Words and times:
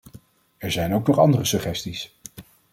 Er 0.57 0.71
zijn 0.71 0.93
ook 0.93 1.07
nog 1.07 1.17
andere 1.19 1.45
suggesties. 1.45 2.15